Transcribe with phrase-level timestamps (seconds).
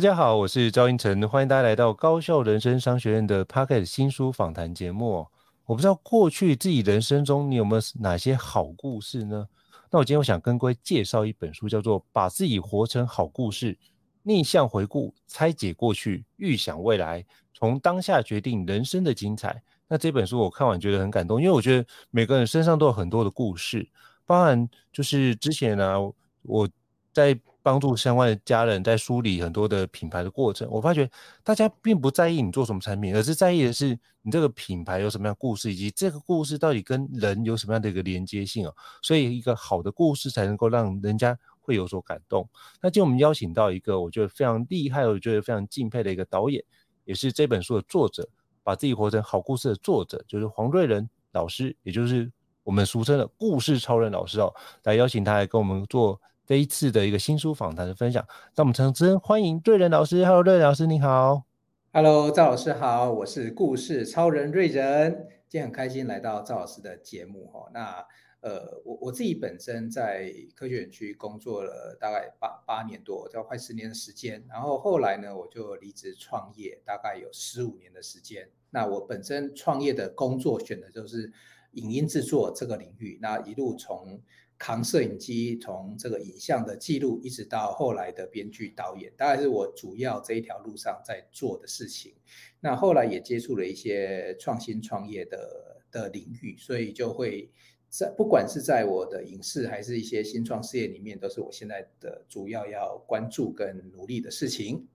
[0.00, 5.26] 大家好，我是赵英成，欢迎大家来到高校人生商学院的 Podcast 新书访谈节目。
[5.66, 9.46] 我不知道过去自己人生中你有没有哪些好故事呢？
[9.90, 13.76] 那我今天我想跟各位介绍一本书，叫做《把自己活成好故事：
[14.22, 19.52] 逆向回顾、拆解过去、预想未来，从当下决定人生的精彩》。
[19.86, 23.86] 那这本书我看完觉得很感动，因为我觉得每个人身上都有很多的故事，
[24.24, 25.98] 包含就是之前呢、
[26.40, 26.66] 我
[27.12, 27.38] 在。
[27.62, 31.10] 帮助相关的家人在梳理很多的品牌的过程，我发觉
[31.44, 38.74] 大家并不在意你做什么产品，而是在意的是你这个品牌有什么样的故事，以及这个故事到底跟人有什么样的一个连接性哦。
[39.02, 42.48] 所以一个好的故事才能够让人家会有所感动。
[42.80, 46.62] 那今天我们邀请到一个我觉得非常厉害，我觉得非常敬佩的一个导演，
[47.04, 48.28] 也是这本书的作者，
[48.62, 52.30] 把自己活成好故事的作者，就是黄瑞仁老师，也就是
[52.64, 54.52] 我们俗称的故事超人老师哦，
[54.84, 56.20] 来邀请他来跟我们做。
[56.50, 60.24] 这一次的一个新书访谈的分享，让我们诚挚欢迎瑞仁老师。
[60.24, 61.44] Hello，瑞仁老师，你好。
[61.92, 65.28] Hello，赵老师好，我是故事超人瑞仁。
[65.48, 67.70] 今天很开心来到赵老师的节目哈。
[67.72, 68.04] 那
[68.40, 74.44] 呃，我我自己本身在科学园区工作了大概八八年多，叫快十年的时间。
[74.48, 78.50] 然后后来呢，我就离职创业，大概有十五年的时间。
[78.70, 81.32] 那我本身创业的工作选的就是
[81.74, 83.20] 影音制作这个领域。
[83.22, 84.20] 那一路从
[84.60, 92.12] 扛摄影机，从这个影像的记录，一直到后来的编剧导演，大概是我主要这一条路上在做的事情。
[92.60, 97.50] 那后来也接触了一些创新创业的的领域，所以就会
[97.88, 104.86] 在不管是在我的影视还是一些新创事业里面，都是我现在的主要要关注跟努力的事情。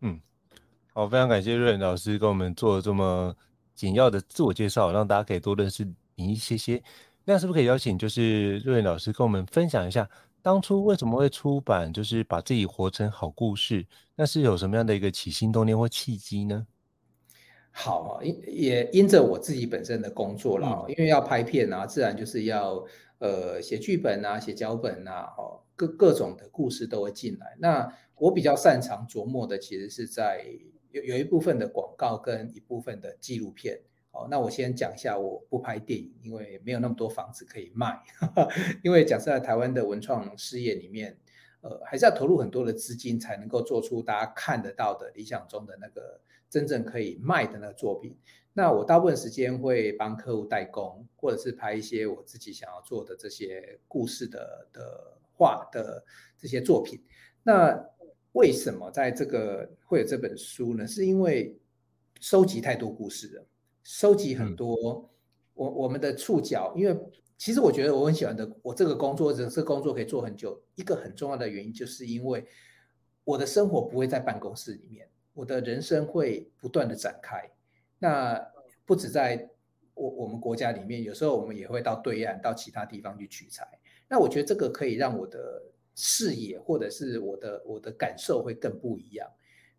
[0.00, 0.18] 嗯，
[0.94, 3.36] 好，非常感谢瑞恩老师跟我们做这么
[3.74, 6.82] 简要的自我介绍，让大家可以多认识你一些些。
[7.30, 10.08] 那是不是可以邀请，就是瑞文老师跟我们分享一下，
[10.40, 13.86] 当初为什么会出版，就是把自己活成好故事？
[14.16, 16.66] 那是有什么样的一个起心动念或契机呢？
[17.70, 22.82] 好，因也因着我自己本身的工作了，嗯、因为要拍片啊，自然就是要
[23.18, 27.58] 呃写剧本啊，写脚本啊，哦，各各种的故事都会进来。
[27.58, 30.46] 那我比较擅长琢磨的，其实是在
[30.92, 33.80] 有有一部分的广告跟一部分的纪录片。
[34.10, 38.00] 哦，那我先讲一下，我不拍电影，因为没有那么多房子可以卖。
[38.82, 41.16] 因为假设在，台湾的文创事业里面，
[41.60, 48.16] 呃，还是要投入很多的资金，才能够做出大家看得到的理想中的那个真正可以卖的那个作品。
[48.54, 56.04] 那我大部分时间会帮客户代工，或者是拍一些我自己想要做的这些故事的的画的
[56.36, 57.00] 这些作品。
[57.44, 57.78] 那
[58.32, 60.86] 为什么在这个会有这本书呢？
[60.86, 61.56] 是因为
[62.20, 63.46] 收集太多故事了。
[63.88, 65.10] 收集很多，
[65.54, 66.94] 我我们的触角，因为
[67.38, 70.62] 其实我觉得我很喜欢的，我这个工作者这个工作可以做很久。
[70.74, 72.44] 一个很重要的原因，就是因为
[73.24, 77.50] 我的生活不会在办公室里面，我的人生会不断的展开。
[77.98, 78.38] 那
[78.84, 79.48] 不止在
[79.94, 83.66] 我我们国家里面，有时候我们也会到对岸，到其他地方去取材。
[84.06, 85.62] 那我觉得这个可以让我的
[85.94, 89.26] 视野或者是我的我的感受会更不一样。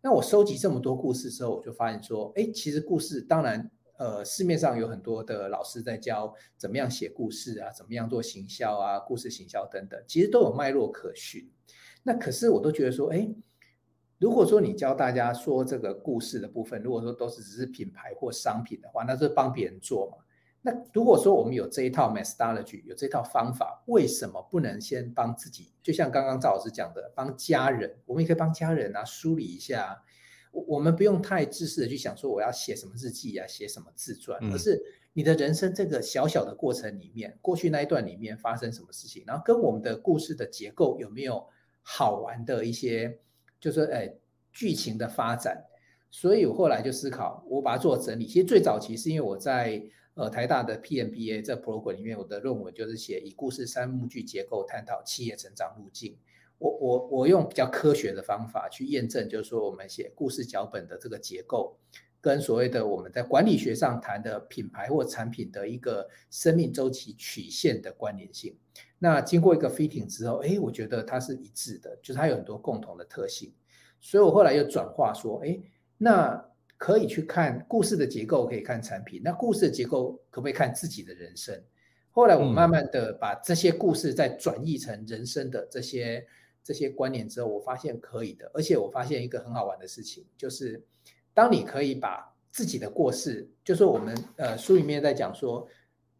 [0.02, 3.70] 那我收集这么多故事之后，我就发现说，哎，其实故事当然。
[4.00, 11.46] 呃，市面上有很多的老师在教怎么样写故事啊，怎么样做行销啊，故事行销等等，其实都有脉络可循。
[12.02, 13.28] 那可是我都觉得说，哎，
[14.16, 20.24] 如果说你教大家说这个故事的部分，如果说都是只是品牌或商品的话，那是帮别人做嘛。
[20.62, 25.74] 那如果说我们有这一套 methodology，有这套方法，为什么不能先帮自己？
[25.82, 30.02] 就像刚刚赵老师讲的，帮家人，我们也可以帮家人啊梳理一下。
[30.50, 34.80] 我我们不用太自私的去想说我要写什么日记啊，写什么自传，而是
[35.12, 41.46] 你的人生这个小小的过程里面，过去那一段里面发生什么事情，然后跟我们的故事的结构有没有
[41.82, 43.18] 好玩的一些，
[43.60, 44.14] 就是说，哎，
[44.52, 45.64] 剧情的发展。
[46.12, 48.26] 所以我后来就思考，我把它做整理。
[48.26, 49.80] 其实最早期是因为我在
[50.14, 56.18] 呃台大的 PMBA 这 program 里面，我的论文就是写以故事三幕剧结构探讨企业成长路径。
[56.60, 61.74] 我我我用比较科学的方法去验证，就是说我们写故事脚本的这个结构，
[62.20, 68.54] 跟所谓的我们在管理学上谈的品牌或产品的一个生命周期曲线的关联性。
[68.98, 73.50] 那经过一个 fitting 之后，哎，我觉得它是一致的，就是它有很多共同的特性。
[73.98, 75.58] 所以我后来又转化说，哎，
[75.96, 76.46] 那
[76.76, 79.22] 可以去看故事的结构，可以看产品。
[79.24, 81.58] 那故事的结构可不可以看自己的人生？
[82.10, 86.26] 后来我慢慢的把这些故事再转译成人生的这些
[86.62, 88.50] 这些观念之后，我发现可以的。
[88.54, 90.82] 而且我发现一个很好玩的事情，就是
[91.34, 95.66] 当你可以把自己的过世，就是我们呃书里面在讲说，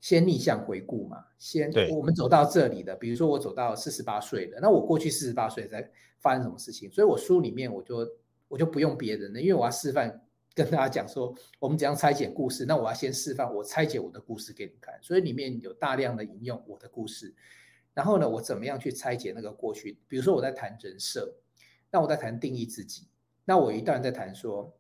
[0.01, 6.91] 先逆向回顾嘛，先我们走到这里的，比如说我走到四十八岁了，那我过去四十八岁在发生什么事情？
[6.91, 8.09] 所以我书里面我就
[8.49, 10.21] 我就不用别人的，因为我要示范。
[10.53, 12.67] 跟大家讲说，我们怎样拆解故事。
[12.67, 17.33] 那我要先示范我拆解我的故事给你看，所以里面有大量的引用我的故事。
[17.93, 19.99] 然后呢，我怎么样去拆解那个过去？
[20.07, 21.35] 比如说我在谈人设，
[21.91, 23.09] 那我在谈定义自己。
[23.45, 24.73] 那我一段在谈说，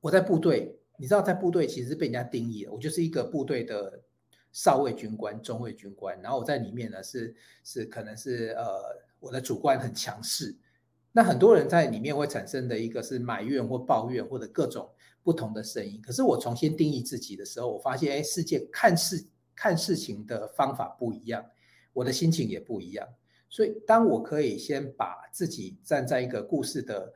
[0.00, 4.00] 我在部队，你知道在部队其实是被人家定义的，我就是一个部队的
[4.52, 6.20] 少尉军官、中尉军官。
[6.22, 7.34] 然后我在里面呢是
[7.64, 8.64] 是可能是呃
[9.18, 10.54] 我的主观很强势。
[11.10, 14.88] 那很多人在里面会产生的一个是埋怨或抱怨或者各种
[15.22, 16.00] 不同的声音。
[16.02, 19.24] 可是我重新定义自己的时候，我发现，哎，世界看事
[19.54, 21.44] 看事情的方法不一样，
[21.94, 23.08] 我的心情也不一样。
[23.48, 27.10] 所以，当我可以先把自己站在一个故事的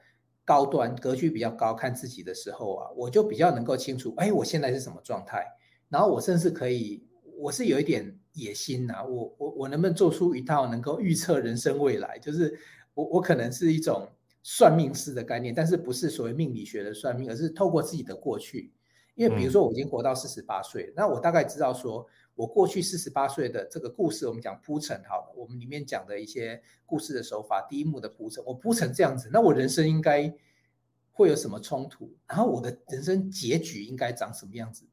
[0.47, 5.45] 高端格局比较高看自己的时候啊，我就比较能够清楚，哎，我现在是什么状态。
[5.91, 7.05] 然后我甚至可以，
[7.37, 12.59] 我是有一点野心呐，我我我能不能做出一套能够预测人生未来，就是。
[12.95, 14.09] 我我可能是一种
[14.43, 18.73] 算命师的概念，但是不是所谓命理学的算命，而是透过自己的过去。
[19.15, 22.05] 因为比如说我已经活到四十八岁，那我大概知道说，
[22.39, 30.33] 我过去四十八岁的这个故事，我们讲铺陈好，我们里面讲的一些故事的手法，第一幕的铺陈，我铺成这样子，那我人生应该
[31.11, 32.15] 会有什么冲突？
[32.29, 34.87] 然后我的人生结局应该长什么样子？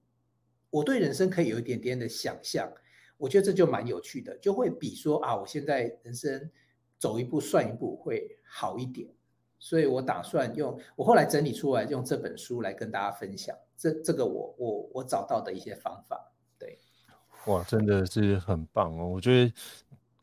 [0.72, 2.74] 我对人生可以有一点点的想象，
[3.18, 6.52] 我觉得这就蛮有趣的，就会比说啊，我现在人生。
[6.98, 9.14] 走一步算一步会好一点，
[9.60, 16.34] 所以我打算用我后来整理出来用这本书来跟大家分享，这这个我我我找到的一些方法，
[17.48, 19.08] 哇，真的是很棒哦！
[19.08, 19.54] 我觉得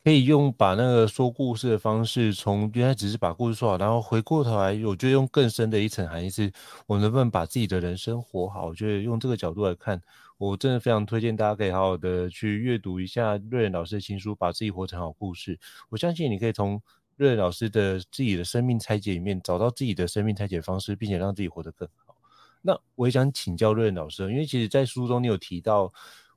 [0.05, 6.53] 可以用把那个说故事的方式，从原来只是把故事说好，然后回过头来，我觉得用更深的一层含义是，
[6.87, 8.67] 我能不能把自己的人生活好？
[8.67, 10.01] 我觉得用这个角度来看。
[10.39, 15.57] 我真的非常推荐大家可以好好的去阅读一下瑞仁老师的新书《把自己活成好故事》。
[15.89, 16.83] 我相信你可以从
[17.15, 22.17] 瑞仁老师的自己的生命拆解里面找到自己的生命拆解方式，并且让自己活得更好。
[22.61, 25.93] 那我也想请教瑞仁老师，因为其实在书中你有提到，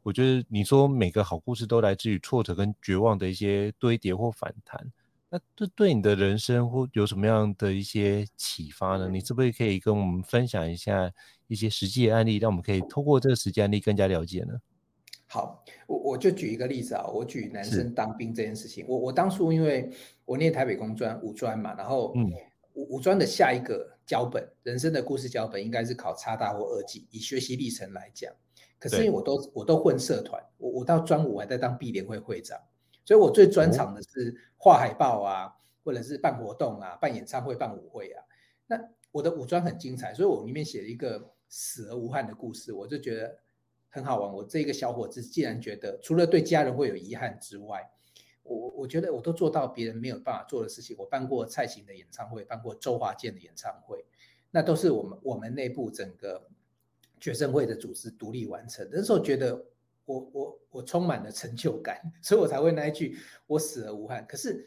[0.06, 4.80] 我觉得你说每个好故事都来自于挫折跟绝望的一些堆叠或反弹。
[5.32, 9.10] 那这对你的人生或有什么样的一些启发呢？
[9.10, 11.12] 你是不是可以跟我们分享一下
[11.48, 14.54] 一些实际的案例，让我们可以透过这个实际案例更加了解呢？
[15.26, 18.86] 好，我我就举一个例子啊，我举男生当兵这件事情。
[18.88, 19.90] 我我当初因为
[20.24, 22.14] 我念台北工专五专嘛，然后
[22.76, 28.32] 五五专的下一个脚本，人生的故事脚本应该是考差大或二技，以学习历程来讲。
[28.80, 32.60] 可是因为我都我都混社团，我我到专五还在当毕联会会长。
[33.04, 38.24] 所以我最专长的是画海报啊，或者是办活动啊，办演唱会、办舞会啊。
[38.66, 38.80] 那
[39.12, 43.38] 我的武装很精彩，所以我里面写了一个死而无憾的故事，我就觉得
[43.90, 44.34] 很好玩。
[44.34, 47.88] 我这个小伙子既然觉得除了对家人会有遗憾之外，
[48.42, 50.96] 我我觉得我都做到别人没有办法做的事情。
[50.98, 54.04] 我办过蔡琴的演唱会，办过周华健的演唱会，
[54.50, 56.50] 那都是我们我们内部整个
[57.26, 58.88] 学生会的组织独立完成。
[58.92, 59.66] 那时候觉得。
[60.08, 63.18] 我我我充满了成就感， 所以我才会那一句
[63.48, 64.24] “我死而无憾”。
[64.30, 64.64] 可是，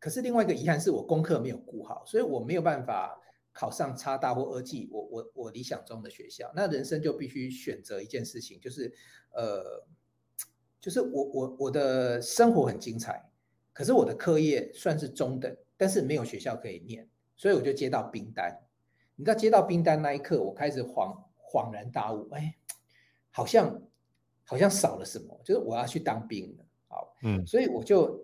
[0.00, 3.16] 可是另外一个遗憾是我功课没有顾好，所以我没有办法
[3.52, 6.52] 考上差大或二技，我我我理想中的学校。
[6.56, 8.92] 那人生就必须选择一件事情，就是
[9.30, 9.86] 呃，
[10.80, 13.24] 就是我我我的生活很精彩，
[13.72, 18.60] 可是我的课业算是中等，但是没有学校可以念，所以我就接到兵单。
[19.14, 21.16] 你知道接到兵单那一刻，我开始恍
[21.52, 22.56] 恍然大悟，哎，
[23.30, 23.82] 好像。
[24.44, 28.22] 好像少了什么，就是我要去当兵了，好，嗯，所以我就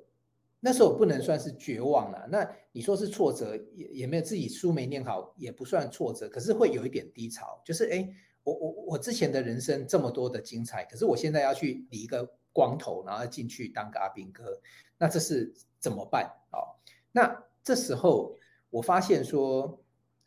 [0.60, 2.26] 那时候不能算是绝望了。
[2.28, 8.06] 那你说是挫折，也也没有自己书没念好，也不算挫折，可是会有一点低潮，就是哎，
[8.42, 14.60] 我我我之前的人生这么多的精彩，可是我现在要去理一个光头，然后进去当个阿兵哥，
[14.98, 16.28] 那这是怎么办？
[16.52, 16.74] 哦，
[17.12, 18.36] 那这时候
[18.70, 19.80] 我发现说，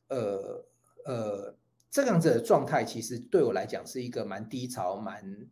[0.08, 0.66] 呃
[1.06, 1.56] 呃，
[1.92, 5.48] 这样子的状态其实对我来讲是一个蛮低潮，蛮。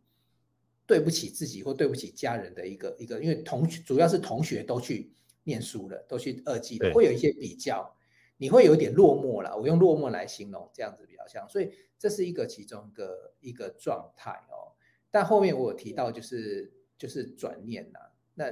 [0.88, 7.96] 对不起自己或对不起家人的一个一个，因为同学主要是同学都去念书了，都去二技了，会有一些比较。
[8.38, 9.55] 你会有点落寞了。
[9.55, 11.48] 我用落寞来形容，这样子比较像。
[11.48, 14.74] 所以这是一个其中一个一个状态哦。
[15.12, 18.10] 但后面我有提到，就是就是转念呐、啊。
[18.34, 18.51] 那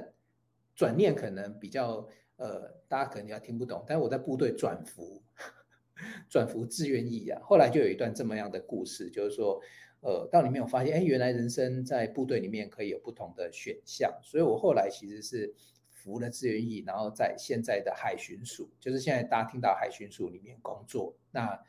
[0.75, 3.83] 转念可能比较呃，大家可能要听不懂。
[3.87, 5.23] 但是我在部队转服，
[6.29, 7.41] 转服志愿役啊。
[7.43, 9.61] 后来就有一段这么样的故事，就是说。
[10.01, 15.51] 呃，到里面我发现，哎，原来人生在部队里面可以有不同的选项，所以我后来其实是
[15.89, 21.15] 服了志愿役，然后在现在的海巡署，就是现在大家听到海巡署里面工作。
[21.31, 21.59] 那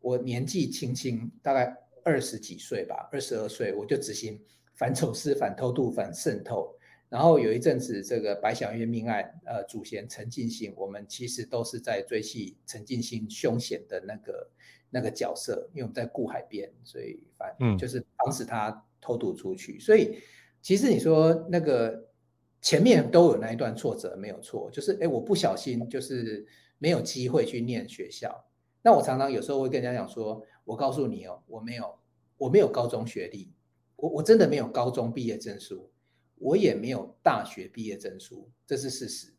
[0.00, 4.42] 我年纪轻轻，大概二十几岁吧，二十二岁，我就执行
[4.74, 6.76] 反走私、反偷渡、反渗透。
[7.14, 14.50] 然后有一阵子，这个白小月命案，呃，主嫌陈进兴，我们其实都是在追戏陈进兴凶险的那个。
[14.96, 19.72] 那个角色，因为我们在顾海边，所以反嗯就是防止他偷渡出去。
[19.72, 20.20] 嗯、所以
[20.62, 22.08] 其实你说那个
[22.62, 24.70] 前面都有那一段挫折，没有错。
[24.70, 26.46] 就是哎，我不小心就是
[26.78, 28.46] 没有机会去念学校。
[28.82, 31.98] 那我常常有时候会跟人家讲说，我告诉你哦，我没有，
[32.38, 33.50] 我没有高中学历，
[33.96, 35.90] 我我真的没有高中毕业证书，
[36.36, 39.34] 我也没有大学毕业证书，这是事实。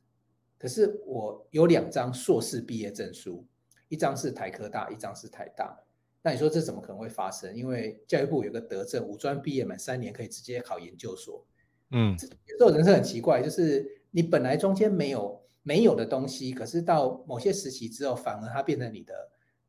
[0.57, 3.45] 可是我有两张硕士毕业证书。
[3.87, 5.79] 一张是台科大，一张是台大。
[6.23, 7.55] 那你说这怎么可能会发生？
[7.55, 11.45] 因为教育部有个德政，五专毕业满三年可以直接考研究所。
[11.91, 19.13] 嗯，这种人是很奇怪，就是你本来中间没有没有的东西，可是到某些时期之后，反而它变成你的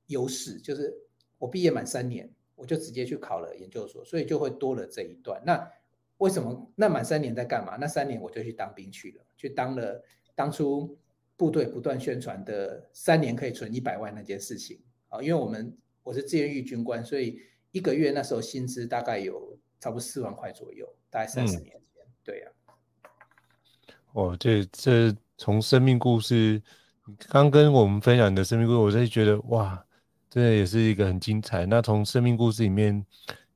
[0.06, 0.58] 优势。
[0.58, 0.96] 就是
[1.36, 5.42] 我毕业满三年，我就直接去考了研究所，所以就会多了这一段。
[5.44, 5.70] 那
[6.18, 6.72] 为什么？
[6.74, 7.76] 那满三年在干嘛？
[7.76, 10.04] 那三年我就去当兵去了，去当了
[10.34, 10.98] 当初。
[11.38, 14.80] 部队不断宣传的三年可以存一百万那件事情
[15.10, 17.38] 啊，因为我们我是志愿役军官，所以
[17.72, 22.72] 一个月那时候薪资大概有差不多四万块左右，大概三十年前，嗯、对呀、啊。
[24.14, 26.62] 哦，这这从生命故事
[27.28, 29.86] 刚跟我们分享的生命故事，我真的觉得哇，
[30.30, 31.66] 真的也是一个很精彩。
[31.66, 33.04] 那从生命故事里面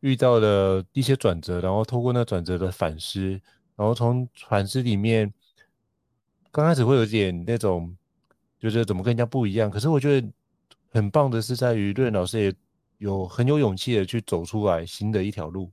[0.01, 3.41] 遇到的一些转折，然后透过那转折的反思，
[3.77, 5.33] 然后从反思里面。
[6.53, 7.97] 刚开始会有点那种，
[8.59, 9.71] 就是怎么跟人家不一样。
[9.71, 10.29] 可是我觉得
[10.89, 12.53] 很棒的是，在于瑞老师也
[12.99, 15.71] 有很有勇气的去走出来新的一条路，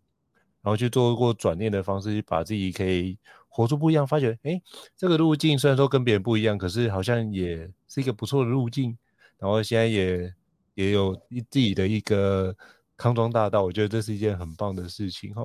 [0.62, 3.18] 然后去做过转念的方式，把自己可以
[3.48, 4.06] 活出不一样。
[4.06, 4.62] 发觉，哎，
[4.96, 8.96] 这个路径虽然说跟别人不一样，可是好像也是一个不错的路径。
[9.40, 10.32] 然后现在也
[10.76, 11.16] 也有
[11.50, 12.56] 自己的一个
[12.98, 15.44] 康庄大道，我觉得这是一件很棒的事情哈。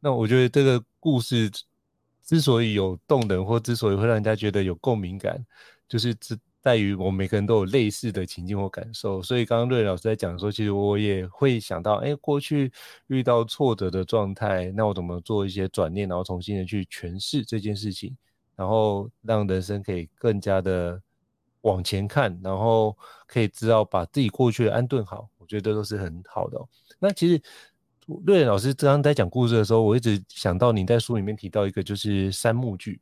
[0.00, 1.50] 那我觉得这个故事。
[2.24, 5.44] 之所以有动人，或之所以会让人家觉得有共鸣感，
[5.88, 9.20] 就是只在于我们每个人都有类似的情境或感受。
[9.20, 12.72] 所以刚刚瑞老师在讲说，其实我也会想到，哎，过去
[13.08, 18.16] 遇到挫折的状态，那我怎么做一些转念，然后重新的去诠释这件事情，
[18.54, 21.02] 然后让人生可以更加的
[21.62, 25.28] 往前看，然后可以知道把自己过去的安顿好。
[25.42, 26.68] 我觉得都是很好的哦。
[26.98, 27.42] 那其实。
[28.26, 33.00] 瑞仁老师刚刚在讲故事的时候，我一直想到你在书里面提到一个，就是三幕剧，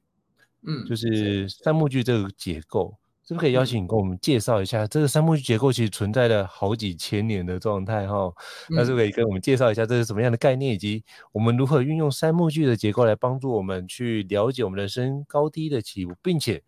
[0.66, 2.94] 嗯，就是三幕剧这个结构，
[3.26, 4.87] 是不是可以邀请你跟我们介绍一下？
[4.87, 8.30] 这个三幕剧结构其实存在了好几千年的状态哈，
[8.68, 16.62] 那是不是可以跟我们介绍一下这是什么样的概念，以及我们如何运用三幕剧的结构来帮助我们去了解我们人生高低的起伏，并且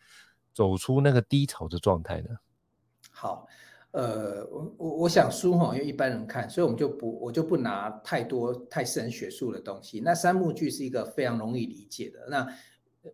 [0.55, 2.29] 走出那个低潮的状态呢？
[3.11, 3.47] 好。
[3.93, 10.01] 呃，我我我想书哈，因为一般人看，所以我们就不我就不拿太多太深学术的东西。
[10.01, 12.27] 那三幕剧是一个非常容易理解的。
[12.29, 12.47] 那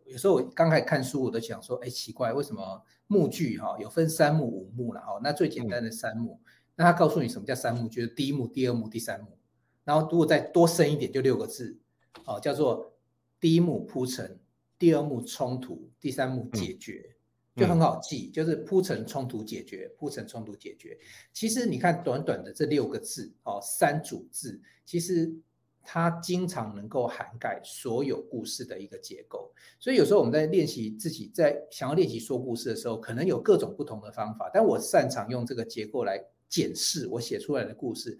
[0.05, 5.19] 有时候我刚开始看书，我都想说，哎，奇怪，为什么幕剧哈有分三幕五幕了哈？
[5.21, 9.37] 那最简单的三幕，嗯、那他告诉你什么叫三幕，就是第一幕、第二幕、第三幕。
[9.83, 11.77] 然后如果再多深一点，就六个字，
[12.25, 12.93] 哦，叫做
[13.41, 14.39] 第一幕铺陈，
[14.79, 17.03] 第二幕冲突，第三幕解决。
[17.05, 17.18] 嗯
[17.59, 20.97] 就很好记，就是铺陈冲突解决，铺陈冲突解决。
[21.33, 25.35] 其实你看短短的这六个字哦，三组字，其实
[25.83, 29.53] 它经常能够涵盖所有故事的一个结构。
[29.81, 38.19] 所以有时候我们在练习自己在想要练习说故事的时候，可能有各种不同的方法，但我擅长用这个结构来检视我写出来的故事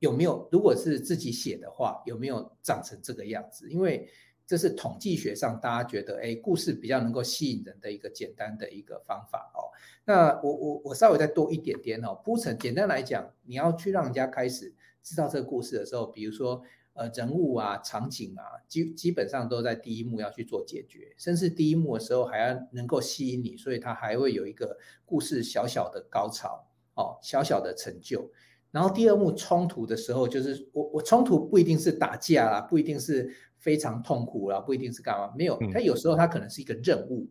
[0.00, 4.08] 有没有，如果是自己写的话，有没有长成这个样子，因为。
[4.50, 9.70] 这是统计学上大家觉得，哎，故事比较能够吸引人的一个简单的一个方法哦。
[10.04, 12.58] 那我我我稍微再多一点点哦，铺陈。
[12.58, 16.60] 简单来讲，你要去让人家开始知道这个故事的时候，比如说
[16.94, 28.28] 呃人物啊、场景啊，基基本上都在第一幕要去做解决，甚至第一幕的时候还要能够吸引你，所以它还会有一个故事小小的高潮哦，小小的成就。
[28.72, 33.32] 然后第二幕冲突的时候，就是我我冲突不一定是打架啦，不一定是。
[33.60, 37.28] 非常痛苦啦，不一定是干嘛，没有，它有时候它可能是一个任务，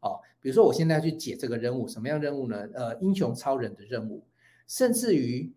[0.00, 2.66] 哦，比如说我现在要去解这个任务，什么样任务呢？
[2.72, 4.24] 呃，英雄超人的任务，
[4.68, 5.52] 甚至于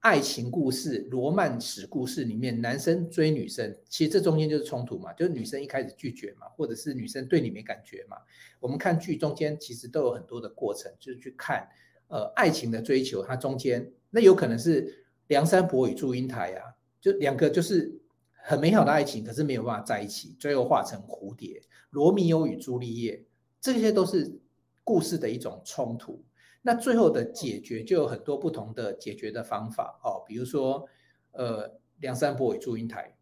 [0.00, 8.16] 爱情故事、罗曼史故事里面，男生追女生，其实这中间就是冲突嘛，就是女生一开始拒绝嘛，或者是女生对你没感觉嘛。
[8.60, 11.68] 我们看剧中间其实都有很多的过程，就是去看
[12.08, 18.00] 呃爱情的追求，它中间那有可能是梁山伯与祝英台啊，就两个就是。
[18.42, 21.62] 很美好的爱情，可是没有办法在一起，最后化成蝴蝶。
[21.90, 23.24] 罗密欧与朱丽叶，
[23.60, 24.40] 这些都是
[24.84, 26.22] 故事的一种冲突。
[26.60, 30.86] 那最后的解决就有很多不同的解决的方法哦，比如说，
[31.32, 33.16] 呃，梁山伯与祝英台，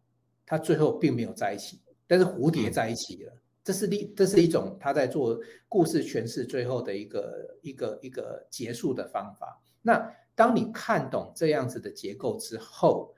[0.45, 3.33] 他最后并没有在一起，但是蝴蝶在一起了。
[3.63, 9.61] 这是一这是一种他在做故事诠释最后的一个一个一个结束的方法。
[9.81, 13.13] 那当你看懂这样子的结构之后，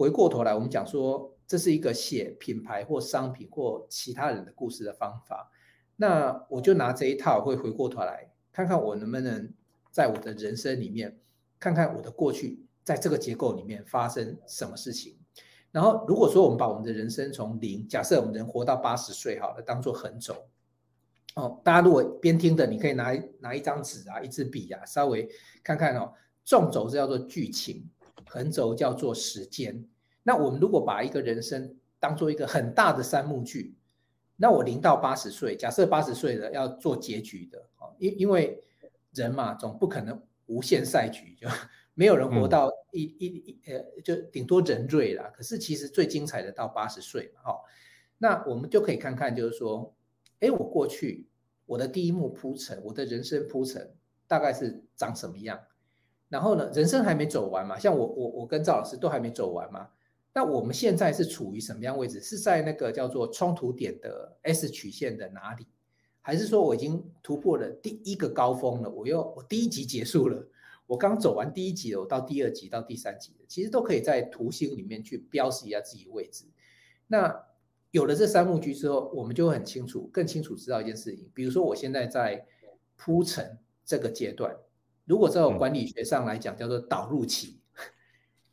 [0.00, 1.36] 回过头来，我们讲说。
[1.46, 5.50] 这是一个写品牌或商品或其他人的故事的方法。
[5.96, 9.52] 那我就拿这一套，会回过头来看看我能不能
[9.90, 11.18] 在我的人生里面，
[11.58, 15.18] 看看我的过去在这个结构里面发生什么事情。
[15.72, 20.36] 然后，如果说我们把我们的人生从零，假设我们能活到八十岁，好了，当做横轴。
[21.34, 25.28] 哦，大家如果边听的，你可以拿拿一张纸啊，一支笔啊，稍微
[25.64, 26.12] 看看哦。
[26.44, 27.90] 纵轴是叫做剧情，
[28.26, 29.84] 横轴叫做时间。
[30.22, 33.74] 那我们如果把一个人生当做一个很大的三幕剧，
[34.36, 37.62] 那我零到八十岁，假设八十岁了要做结局的，
[37.98, 38.62] 因因为
[39.12, 41.48] 人嘛，总不可能无限赛局，就
[41.94, 45.30] 没有人活到一一一呃，就顶多人瑞啦。
[45.34, 47.60] 可是其实最精彩的到八十岁嘛，哈，
[48.18, 49.94] 那我们就可以看看，就是说，
[50.40, 51.26] 哎，我过去
[51.66, 53.94] 我的第一幕铺陈，我的人生铺陈
[54.26, 55.60] 大概是长什么样？
[56.30, 59.86] 然后呢，人生还没走完嘛，像我我我跟赵老师都还没走完嘛。
[60.32, 62.20] 那我们现在是处于什么样位置？
[62.20, 65.66] 是在那个叫做冲突点的 S 曲线的哪里？
[66.22, 68.88] 还是说我已经突破了第一个高峰了？
[68.88, 70.46] 我又我第一集结束了，
[70.86, 76.44] 我刚走完第一集了，我到第二集到第三集了，其实都可以在图形里面去标示一下自己位置。
[77.08, 77.44] 那
[77.90, 81.28] 有了这三幕剧之后，我们就会很清楚，更清楚知道一件事情。
[81.34, 82.46] 比如说我现在在
[82.96, 84.56] 铺陈这个阶段，
[85.04, 87.60] 如果在管理学上来讲，叫做导入期。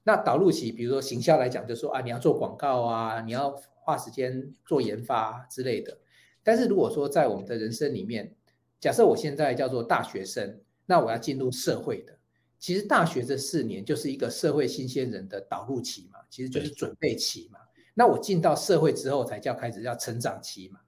[0.04, 5.98] 那导入期，比如说行销来讲，就说啊，你要做广告啊，你要花时间做研发之类的。
[6.44, 8.34] 但是如果说在我们的人生里面，
[8.80, 12.18] 假设我现在叫做大学生，那我要进入社会的，
[12.58, 17.60] 其实大学这四年就是一个社会新鲜人的导入期嘛，其实就是准备期嘛。
[17.94, 20.80] 那我进到社会之后才叫开始叫成长期嘛，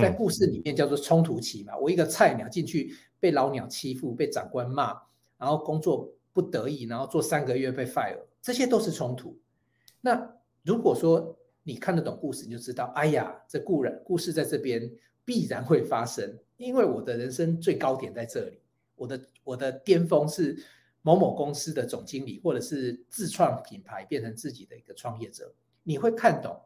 [0.00, 1.76] 在故事里面叫做冲突期嘛。
[1.76, 5.00] 我一个菜鸟进去被老鸟欺负，被长官骂，
[5.38, 8.20] 然后工作不得已，然后做三个月被 fire。
[8.42, 9.34] 这些都是冲突。
[10.02, 14.92] 那如果说你看得懂故事，你就知道，哎呀，这固然故事在这边
[15.24, 18.60] 必然会发生，因为我的人生最高点在这里，
[18.94, 20.62] 我的我的巅峰是
[21.00, 25.50] 某某公司的总经理，或者是自创品牌变成自己的一个创业者。
[25.82, 26.60] 你会看懂，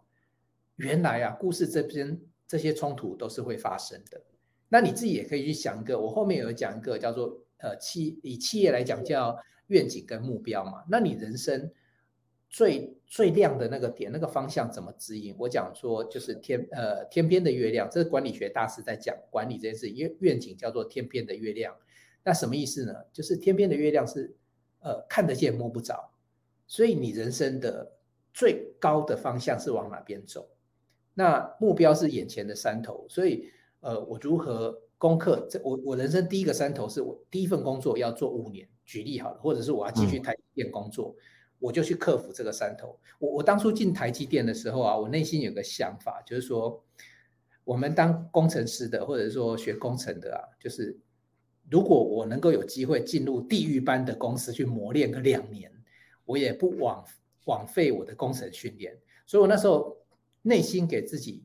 [0.74, 4.20] 原来啊，故事这边这些冲突都是会发生的。
[4.68, 9.38] 那你自己也可以去想一个，我后面有讲一个叫做呃企以企业来讲叫。
[9.68, 11.70] 愿景跟目标嘛，那你人生
[12.48, 15.34] 最最亮的那个点，那个方向怎么指引？
[15.38, 19.90] 我讲说就是天呃天边的月亮，这是管理学大师在讲管理这件事。
[19.90, 21.76] 因为愿景叫做天边的月亮，
[22.24, 22.94] 那什么意思呢？
[23.12, 24.34] 就是天边的月亮是
[24.80, 26.12] 呃看得见摸不着，
[26.66, 27.92] 所以你人生的
[28.32, 30.48] 最高的方向是往哪边走？
[31.12, 33.50] 那目标是眼前的山头，所以
[33.80, 35.46] 呃我如何攻克？
[35.50, 38.68] 这我我人生第一个山头是我第一份工作要做五年。
[38.84, 41.20] 举例好了，或者是我要继续台积电工作，嗯、
[41.58, 42.98] 我就去克服这个山头。
[43.18, 46.82] 我我当初进台积电的时候啊，我内心有个想法，就是说，
[47.64, 50.98] 我们当工程师的，或者说学工程的啊，就是
[51.70, 55.70] 如果我能够有机会进入地狱般的公司去磨练个两年，
[56.24, 57.04] 我也不枉
[57.44, 58.98] 枉费我的工程训练。
[59.26, 59.98] 所以我那时候
[60.40, 61.44] 内心给自己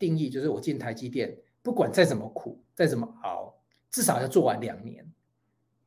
[0.00, 3.54] 定义，就是我进台积电，不管再怎么苦，再怎么熬，
[3.90, 5.12] 至少要做完两年。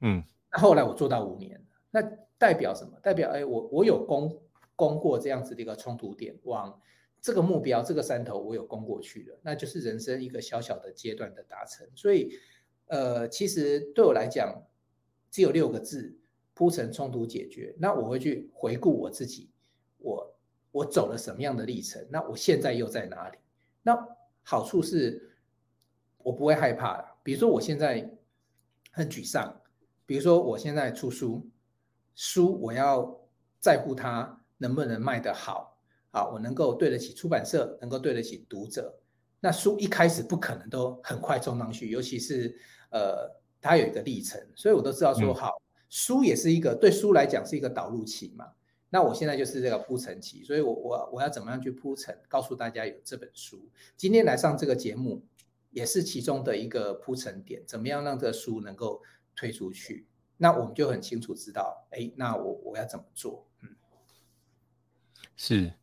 [0.02, 0.24] 嗯。
[0.52, 1.62] 后来我做到五年，
[1.92, 2.02] 那
[2.38, 2.98] 代表什么？
[3.02, 4.42] 代表哎，我我有攻
[4.78, 6.80] 攻过这样子的一个冲突点，往
[7.22, 11.86] 这个目标这个山头我有攻过去了，那就是人生一个小小的阶段的达成。
[11.94, 12.40] 所以，
[12.88, 14.64] 呃，其实对我来讲，
[15.30, 16.18] 只有六个字：
[16.54, 17.76] 铺陈冲突解决。
[17.78, 19.50] 那我会去回顾我自己，
[19.98, 20.36] 我
[20.72, 22.08] 我走了什么样的历程？
[22.10, 23.38] 那我现在又在哪里？
[23.82, 24.08] 那
[24.42, 25.35] 好处是，
[26.26, 27.06] 我不会害怕的。
[27.22, 28.10] 比如说，我现在
[28.92, 29.62] 很沮丧。
[30.08, 31.48] 比如说，我现在出书，
[32.16, 33.16] 书我要
[33.60, 35.78] 在乎它能不能卖得好，
[36.10, 38.98] 啊，我能够对得起出版社，能够对得起读者。
[39.40, 42.58] 那书一开始不可能都很快冲上去，尤其是
[42.90, 48.48] 呃，它有一个历程，所以我都知道说好，嗯、书也是一个对书来讲是一个导入期嘛。
[48.90, 53.68] 那我现在就是这个铺陈期，所以我我我要怎么样去铺陈，告诉大家有这本书。
[53.98, 55.22] 今天来上这个节目，
[55.76, 59.02] 也是其中的一个铺陈点，怎么样让这个书能够
[59.36, 60.08] 推出去？
[60.38, 63.46] 那我们就很清楚知道，哎，那我我要怎么做？
[63.62, 63.70] 嗯，
[65.36, 65.74] 是。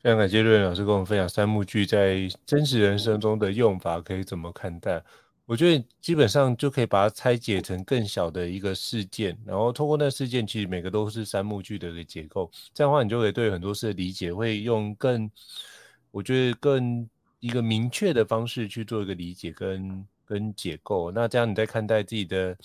[0.00, 5.02] 非常感谢瑞仁老师跟我们分享三幕剧在真实人生中的用法，可以怎么看待？
[5.46, 12.50] 我觉得基本上就可以把它拆解成更小的一个事件，然后通过那事件，其实每个都是三幕剧的一个结构。
[12.74, 15.30] 这样的话，你就可以对很多事的理解会用更，
[16.10, 17.08] 我觉得更
[17.44, 21.10] 一个明确的方式去做一个理解跟跟解构。
[21.10, 22.56] 那这样你在看待自己的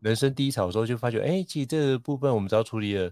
[0.00, 3.10] 人生低潮的时候，就发觉，哎，其实这个部分我们只要处理了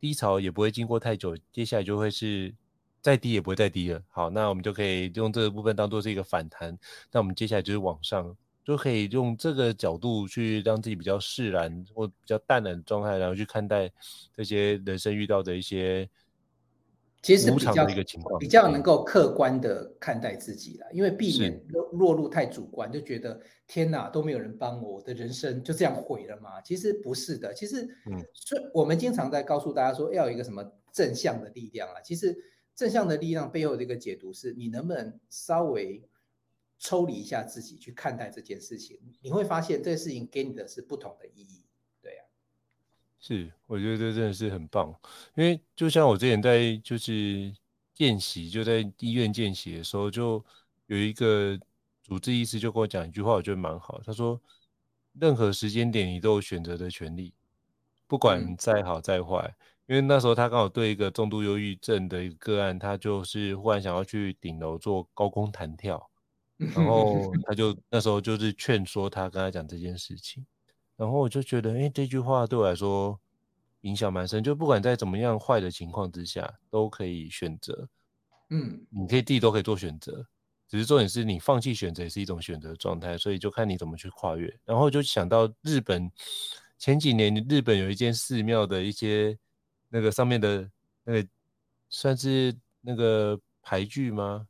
[0.00, 2.54] 低潮，也不会经过太久，接下来就会是。
[3.00, 4.02] 再低也不会再低了。
[4.08, 6.76] 好，那我们就可以用这个部分当做是一个反弹。
[7.12, 13.88] 那我们接下来就是往上，就可以用这个角度去让自己比较释然或比较淡然的状态，然后去看待
[14.34, 16.10] 这些人生遇到的一些
[17.22, 20.86] 其实无常的一个情况，比较能够客观的看待自己了。
[20.92, 26.60] 因为避免落落入太主观，就觉得天哪都没有人帮我，我的人生就这样毁了嘛？
[26.62, 27.52] 其实不是的。
[27.54, 32.36] 其实，嗯，所以我们经常在告诉大家说要有一个什么正向的力量啊，其实。
[32.78, 36.00] 正向的力量背后的一个解读是，你能不能稍微
[36.78, 38.96] 抽离一下自己去看待这件事情？
[39.20, 41.64] 你会发现这个事情给你的是不同的意义。
[43.20, 44.94] 是，我觉得这真的是很棒。
[45.34, 47.54] 因为就像我之前在就是
[47.94, 50.44] 见习，就在医院见习的时候，就
[50.86, 51.58] 有一个
[52.02, 54.00] 主治医师就跟我讲一句话，我觉得蛮好。
[54.04, 54.40] 他说，
[55.18, 57.34] 任何时间点你都有选择的权利，
[58.06, 59.38] 不管再好再坏。
[59.42, 66.10] 嗯因为那时候他刚好对一个重度忧郁症的一个个案，他就是忽然想要去顶楼做高空弹跳，
[66.58, 70.44] 然后他就那时候就是劝说他跟他讲这件事情，
[70.98, 73.18] 然后我就觉得，哎，这句话对我来说
[73.80, 77.88] 影响蛮深，就不管在怎么样坏的情况之下，都可以选择，
[78.50, 80.26] 嗯，你可以自己都可以做选择，
[80.68, 84.54] 只是重点是你放弃选择也是一种选择状态，所以就看你怎么去跨越。
[84.64, 86.10] 然后就想到日本
[86.76, 89.38] 前几年日本有一间寺庙的一些。
[89.90, 90.70] 那个上面的
[91.02, 91.26] 那个
[91.88, 94.46] 算是那个牌句吗？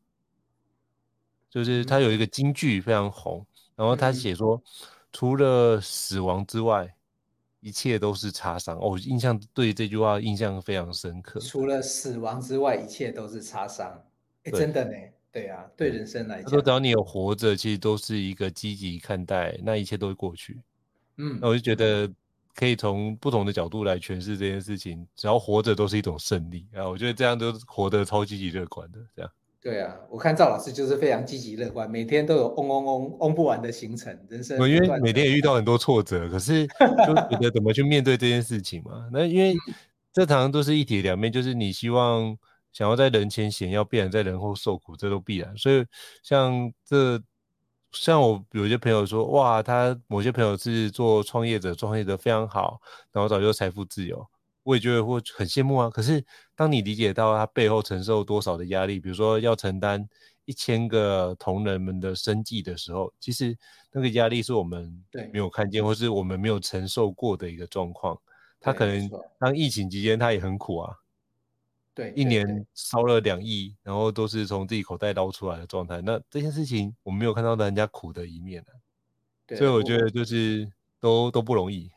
[1.49, 4.61] 就是它有一个京剧非常红，然后他写说，
[5.13, 6.95] 除了死亡之外，
[7.61, 8.79] 一切都是擦伤。
[8.79, 11.41] 哦，印象对这句话印象非常深刻。
[11.41, 14.03] 除了死亡之外，一切都是擦伤。
[14.45, 14.93] 哎，真的呢？
[15.31, 20.61] 对啊，对人生来讲，他说只要你有活着，其实都是一个积极看待，那一切都会过去。
[21.17, 22.11] 嗯，那我就觉得。
[22.55, 26.89] 可以从不同的角度来诠释这件事情，只要活着都是一种胜利啊！
[26.89, 29.31] 我觉得这样都活得超积极乐观的，这样。
[29.61, 34.57] 对啊，我看赵老师就是非常积极乐观，每天都有嗡嗡嗡嗡不完的行程，人生。
[34.71, 39.09] 因为每天也遇到很多挫折，可是就觉得怎么去面对这件事情嘛？
[39.13, 39.57] 那因为
[40.13, 42.37] 这常常都是一体两面，就是你希望
[42.73, 45.57] 想要在人前显耀，必然在人后受苦，这都必然。
[45.57, 45.85] 所以
[46.23, 47.23] 像这。
[47.91, 52.79] 像我有些朋友说，哇，他某些朋友是做创业者，创业者非常好，
[53.13, 54.23] 然后早就财富自由，
[54.69, 55.89] 我也觉得会很羡慕啊。
[55.89, 56.23] 可是
[56.55, 60.07] 当你理解到他背后承受多少的压力，比如说要承担
[60.45, 63.57] 一千个同仁们的生计的时候，其实
[63.91, 65.03] 那个压力是我们
[65.33, 68.21] 没有看见，或是我们没有承受过的一个状况。
[68.61, 70.95] 他可能当疫情期间，他也很苦啊。
[71.95, 76.03] 对，一年烧了两亿，然后都是从自己口袋捞出来的状态。
[76.03, 78.63] 那这件事情我们没有看到人家苦的一面，
[79.47, 81.91] 对，所以我觉得就是都都不容易。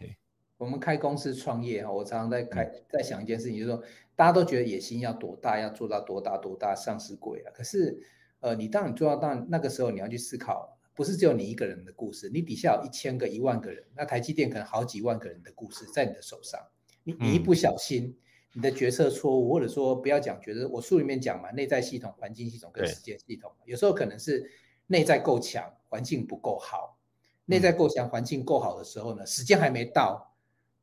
[0.61, 3.83] 我们开公司创业哈，我常常在开在想一件事情，就是说
[4.15, 7.51] 大家都觉得野心要多大，要做到多大多大上市贵啊。
[7.51, 7.99] 可是
[8.41, 16.59] 呃，你当你做到到那个时候，你要去思考，不是只有你一个人的故事，你底下有一千个、一万个人，那台积电可能好几万个人的故事在你的手上，
[17.03, 18.05] 你你一不小心。
[18.05, 18.15] 嗯
[18.53, 24.45] 你的决策错误，或者说不要讲觉得，我书里面讲嘛，内在系统、环境系统跟时间系统，有时候可能是
[24.87, 26.99] 内在够强，环境不够好。
[27.45, 30.30] 内在够强，环境够好的时候呢，时间还没到，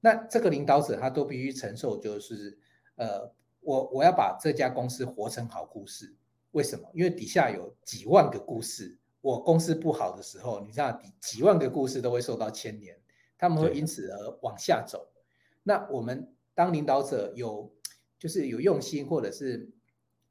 [0.01, 2.59] 那这个领导者他都必须承受，就是
[2.97, 6.15] 呃，我我要把这家公司活成好故事。
[6.53, 6.91] 为什么？
[6.95, 12.99] 因为底下有几万个故事，我公司不好的时候，你知道，几万个故事都会受到牵连，
[13.37, 15.11] 他们会因此而往下走。
[15.63, 16.35] 那我们。
[16.55, 17.73] 当领导者有，
[18.19, 19.71] 就是有用心，或者是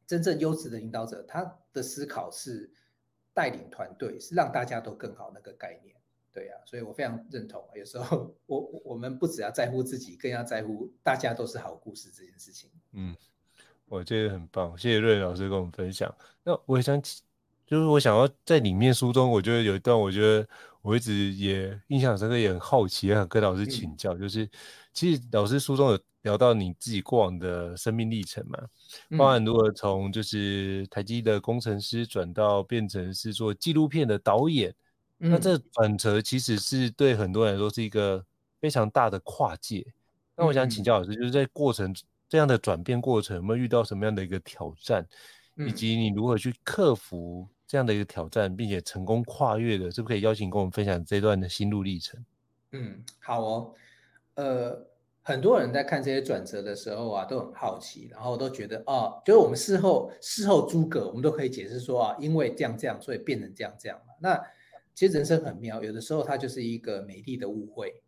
[0.05, 2.69] 真正优质的领导者，他的思考是
[3.33, 5.95] 带领团队，是让大家都更好那个概念，
[6.37, 7.59] 对呀、啊，所以我非常认同。
[7.73, 12.69] 有时候我我们不只要在乎自己，更要在乎大家都是好故事这件事情。
[12.93, 13.15] 嗯，
[13.87, 16.13] 我觉得很棒，谢谢瑞老师跟我们分享。
[16.43, 17.01] 那我也想
[17.65, 20.47] 就是我想要在里面书中，我觉得有一段，我觉得
[20.83, 24.47] 我一直也印象深刻，也很好奇，也想跟老师请教，嗯、就是
[24.93, 28.59] 其实老师书中有聊到你自己过往的生命历程嘛，
[29.17, 34.71] 包含如何从就是台积的工程师转到变成是做纪录片的导演，
[35.19, 38.23] 嗯、那这转折其实是对很多人来说是一个
[38.59, 39.85] 非常大的跨界。
[40.35, 41.95] 那我想请教老师，就是在过程
[42.29, 45.07] 这样的转变过程，有没有遇到什么样的一个挑战，
[45.55, 47.47] 以及你如何去克服？
[47.69, 52.23] 这样的一个挑战，并且成功跨越的，是不是可以邀请跟我们分享这段的心路历程？
[52.71, 53.73] 嗯，好哦。
[54.35, 54.87] 呃，
[55.21, 64.13] 很多人在看这些转折的时候啊，都很好奇，然后都觉得啊，就是我们事后事后诸葛，我们都可以解释说啊，因为这样这样，所以变成这样这样嘛。
[64.21, 64.41] 那
[64.97, 68.01] 其实人生很妙，有的时候它就是一个美丽的误会。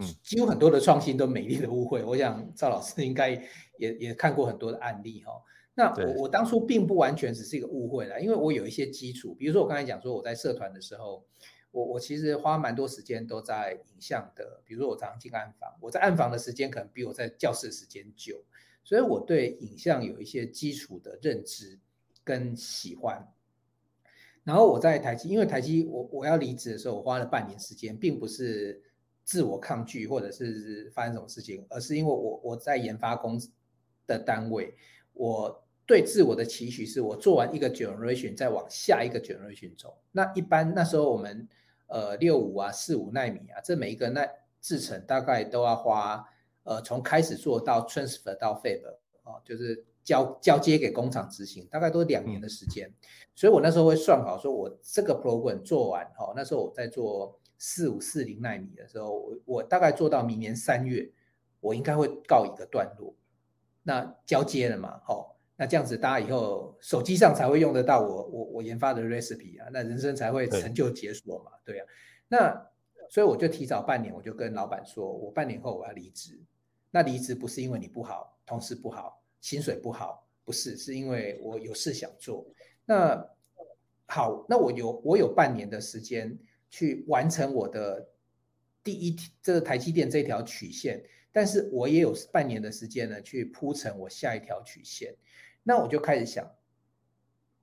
[0.00, 2.02] 嗯，几乎很多的创新都美丽的误会。
[2.02, 3.30] 我想赵老师应该
[3.78, 5.38] 也也看过很多的案例哈、哦。
[5.74, 11.24] 那我我当初并不完全只是一个误会啦，因为我有一些基础，比如说我刚才讲说我在社团的时候，
[11.70, 18.42] 我我其实花蛮多时间都在影像的，比如说我常常进暗房，我在暗房的时间可能比我在教室的时间久，
[18.82, 21.78] 所以我对影像有一些基础的认知
[22.24, 23.24] 跟喜欢。
[24.44, 28.80] 然后我在台积，因为台积我我要离职的时候，我花了半年时间，并不是
[29.24, 33.50] 自我抗拒或者是发生什么事情，而是因为我我在研发公司
[34.06, 34.72] 的单位，
[35.14, 35.60] 我。
[35.86, 39.94] 对自我的期许是我做完一个 generation 再往下一个 generation 走。
[40.12, 41.46] 那一般那时候我们
[41.88, 44.26] 呃六五啊四五纳米啊，这每一个那
[44.62, 46.26] 制程大概都要花
[46.62, 48.80] 呃从开始做到 transfer 到 fab
[49.24, 52.86] 哦，就是交交接给工厂执行，大概都两年的时间。
[52.88, 52.94] 嗯、
[53.34, 61.10] 所以我那时候会算好，说我这个 program 做完哈、哦，那时候我在做四五四零纳米的时候，我我大概做到明年三月，
[61.60, 63.14] 我应该会告一个段落。
[63.82, 65.30] 那交接了嘛，好、哦。
[65.56, 71.86] 那这样子，大家以后手机上才会用得到我我我研发的 recipe 啊，那人生才会成就解锁嘛，对，对啊。
[72.26, 72.66] 那
[73.08, 76.42] 所以我就提早半年，我就跟老板说，我半年后我要离职。
[76.90, 82.46] 那离职不是因为你不好，同事不好，薪水不好，不是，是因为我有事想做。
[82.86, 83.28] 那
[84.06, 86.34] 好，那我有我有半年的时间
[86.70, 88.08] 去完成我的
[88.82, 95.14] 第一这个台积电这条曲线，但是我也有半年的时间呢，去铺成我下一条曲线。
[95.62, 96.50] 那我就开始想，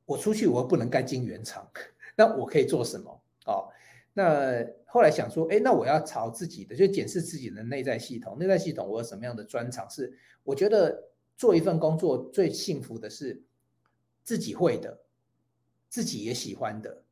[0.05, 1.67] 我出去我又不能干进原厂，
[2.15, 3.23] 那我可以做什么？
[3.47, 3.67] 哦，
[4.13, 8.37] 那后来想说，哎，那我要朝自己的，就检视自己的内在系统。
[8.37, 9.89] 内在系统我有什么样的专长？
[9.89, 10.13] 是
[10.43, 11.09] 我觉得
[11.41, 13.41] 做一份工作最幸福的是
[14.21, 15.01] 自己会的，
[15.89, 17.03] 自己也喜欢的，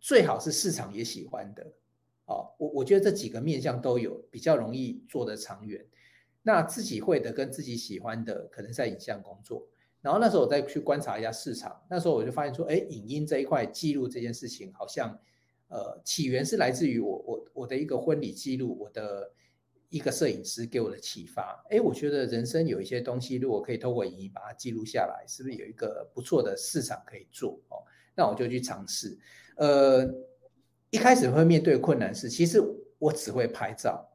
[0.00, 1.62] 最好是市场也喜欢的。
[2.24, 5.86] 哦，我我觉得这几个面向都有，比较容易做得长远。
[6.40, 9.68] 那自己会的跟自己喜欢的，可能在影像工作。
[10.00, 15.20] 然后那时候我再去观察一下市场，那时候我就发现说，哎，影音这一块记录这件事情，好像，
[15.68, 19.30] 呃，起源是来自于我我我的一个婚礼记录，我的
[19.88, 21.64] 一个摄影师给我的启发。
[21.70, 27.60] 哎，我觉得人生有一些东西，如果可以透过影音把它记录下来，是不是有一个不错的市场可以做？
[27.68, 29.16] 哦，那我就去尝试。
[29.56, 30.06] 呃，
[30.90, 32.60] 一开始会面对困难是，其实
[32.98, 34.08] 我只会拍照。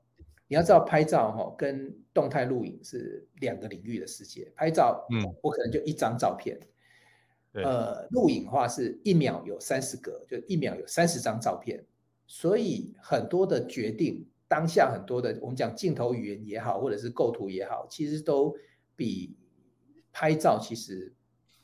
[0.48, 4.52] 你要知道拍照哈，跟动态录影是两个领域的世界。
[4.56, 6.60] 拍照，嗯，我可能就一张照片。
[7.54, 11.84] 嗯、呃，录影的话是一秒有三十格，就一秒有三十张照片。
[12.28, 18.54] 所以很多的决定，当下很多的我们讲镜头语言也好，或者是构图也好，其实都
[18.98, 19.34] 比
[20.12, 21.14] 拍照其实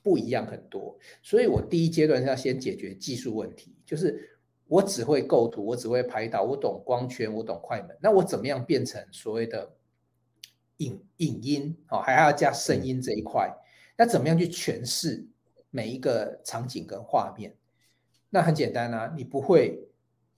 [0.02, 0.98] 不一样很多。
[1.22, 4.34] 所以我第一阶段是要先解决技术问题，就是。
[4.70, 7.98] 我只会构图，我只会拍到，我懂光圈，我懂快门。
[8.02, 9.78] 那我怎么样变成所谓的
[10.80, 11.78] 影影音？
[11.88, 13.50] 哦，还要加声音这一块。
[13.98, 15.26] 那怎么样去诠释
[15.70, 17.56] 每一个场景跟画面？
[18.30, 19.87] 那很简单啊，你不会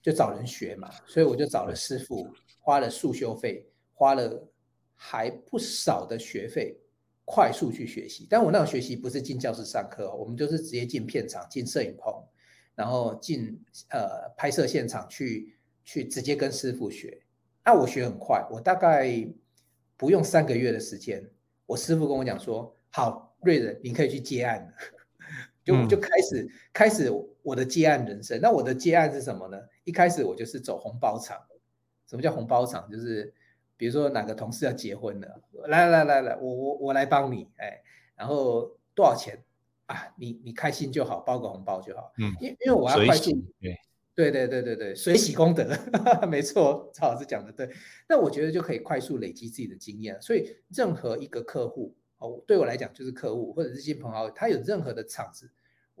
[0.02, 0.90] 就找人学嘛。
[1.06, 2.28] 所以我就找了师傅，
[2.60, 4.48] 花了速修费，花了
[4.94, 6.76] 还不少的学费，
[7.24, 8.26] 快速去学习。
[8.28, 12.12] 但我那种学习不是进教室上课，我们就是直接进片场，进摄影棚。
[12.76, 17.20] 然后进呃拍摄现场去去直接跟师傅学，
[17.62, 19.12] 那我学很快，我大概
[19.98, 21.22] 不用三个月的时间，
[21.66, 24.72] 我师傅跟我讲说，好，瑞仁你可以去接案了，
[25.70, 27.10] 就就开始、嗯、开始
[27.42, 28.40] 我的接案人生。
[28.40, 29.58] 那我的接案是什么呢？
[29.84, 31.38] 一开始我就是走红包场，
[32.06, 32.90] 什么叫红包场？
[32.90, 33.32] 就是
[33.76, 37.82] 比如说哪个同事要结婚了，来来来来，我我我来帮你，哎，
[38.16, 39.42] 然后多少钱？
[39.86, 42.12] 啊，你你开心就好，包个红包就好。
[42.18, 43.32] 嗯，因因为我要快速，
[44.14, 45.66] 对对对对对，水洗功德，
[46.30, 47.68] 没错，赵老师讲的对。
[48.08, 50.20] 那我觉得就可以快速累积自己的经验。
[50.22, 55.50] 所以任何一个客户哦，对我来讲就是客户或者是亲朋好友，他有任何的场子，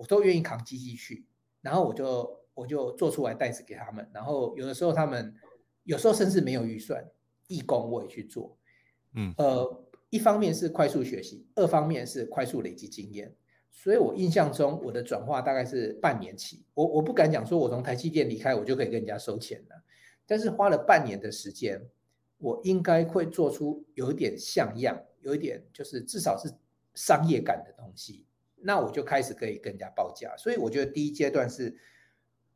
[0.00, 1.26] 我都愿意扛机器去。
[1.60, 5.34] 然后我就我就做出来袋子给他们，然后有的时候他们
[5.84, 7.04] 有时候甚至没有预算，
[7.48, 8.56] 义工我也去做，
[9.12, 13.34] 嗯，呃，一方面是快速学习，二方面是快速累积经验，
[13.70, 19.82] 所以我印象中我的转化大概是半年期，我我不敢讲说我从台积电离开我就可以跟人家收钱了，
[20.26, 21.78] 但是花了半年的时间，
[22.38, 26.50] 我应该会做出有一点像样，有一点就是至少是
[26.94, 28.24] 商业感的东西。
[28.62, 31.74] 那我就开始可以跟人家报价，所以我觉得第一阶段是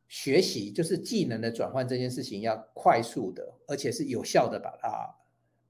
[0.07, 5.15] 学习，就是技能的转换这件事情要快速的，而且是有效的把它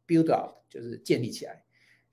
[0.06, 1.64] build up，就是建立起来。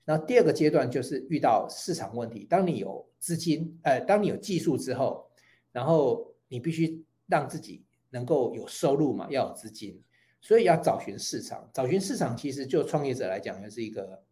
[0.05, 5.29] 然后第二个阶段就是遇到市场问题，当你有资金，呃，当你有技术之后，
[5.71, 10.01] 然后你必须让自己能够有收入嘛，要有资金，
[10.39, 11.69] 所以要找寻市场。
[11.73, 14.23] 找寻市场其实就创业者来讲，也是一个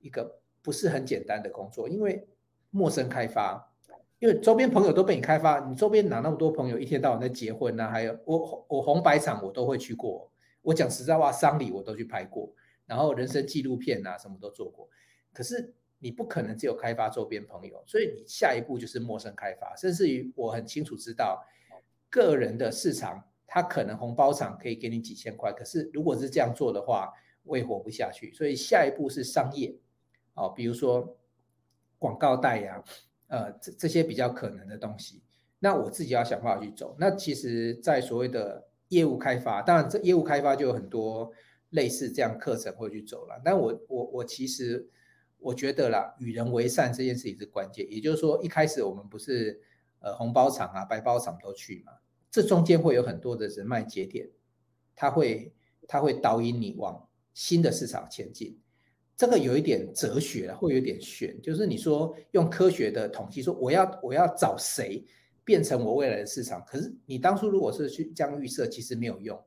[0.00, 2.26] 一个不是很简单的工作，因为。
[2.74, 3.72] 陌生开发，
[4.18, 10.28] 因为周边朋友都被你开发，你周边哪那么多朋友一天到晚在结婚呐、还有我我红白场我都会去过，
[10.60, 12.52] 我讲实在话，丧礼我都去拍过，
[12.84, 14.88] 然后人生纪录片啊什么都做过。
[15.32, 21.40] 可是你不可能只有开发周边朋友，所以你下一步就是陌生开发，甚至于我很清楚知道
[22.10, 27.12] 个人的市场，他可能红包场可以给你几千块，可是如果是这样做的话，
[27.44, 28.32] 我也活不下去。
[28.32, 29.76] 所以下一步是商业，
[30.34, 31.16] 哦，比如说。
[32.04, 32.84] 广告代呀、
[33.28, 35.22] 呃，这这些比较可能的东西，
[35.58, 36.94] 那我自己要想办法去走。
[36.98, 41.32] 那其实，在所谓的业务开发，当然这业务开发就有很多
[41.70, 43.40] 类似这样课程会去走了。
[43.42, 44.86] 但我我我其实
[45.38, 47.90] 我觉得啦，与人为善这件事情是关键。
[47.90, 49.62] 也就是说，一开始我们不是
[50.00, 51.92] 呃红包厂啊、白包厂都去嘛，
[52.30, 54.28] 这中间会有很多的人脉节点，
[54.94, 55.54] 它会
[55.88, 58.60] 它会导引你往新的市场前进。
[59.16, 65.04] 这个有一点哲学，会有点悬，就是你说用科学的统计说，我要我要找谁
[65.44, 69.40] 变成我未来的市场，可是你当初如果是去这样预设，其实没有用。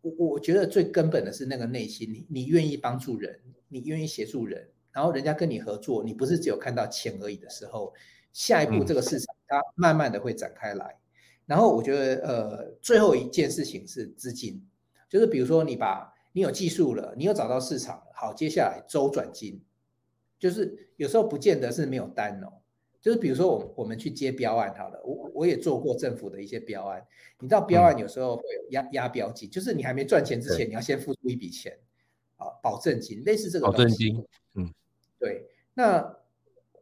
[0.00, 7.92] 我我觉得最根本的是那个内心，你你愿意帮助人，你愿意协助人，然后人家跟你合作，你不是只有看到钱而已的时候，
[8.32, 10.96] 下一步这个市场它慢慢的会展开来。
[11.46, 14.64] 然后我觉得呃，最后一件事情是资金，
[15.08, 16.12] 就是比如说你把。
[16.36, 19.60] 你有技术了，你有找到市场了，好，接下来周转金，
[20.38, 22.60] 就是有时候不见得是没有单哦，
[23.00, 27.04] 就是比如说我我们去接标案好了，我我也做过政府的一些标案，
[27.40, 31.78] 你知道标案有时候会有押押标金，就是你还没赚钱之前，你要先付出一笔钱，
[32.36, 34.24] 啊，保证金，类似这个保证金，
[34.54, 34.72] 嗯，
[35.18, 36.16] 对，那